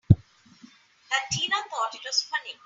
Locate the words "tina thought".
1.31-1.93